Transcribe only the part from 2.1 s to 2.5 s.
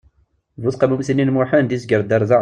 ar da.